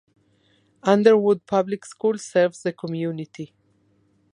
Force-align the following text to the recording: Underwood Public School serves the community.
Underwood 0.81 1.45
Public 1.45 1.85
School 1.85 2.17
serves 2.17 2.63
the 2.63 2.73
community. 2.73 3.53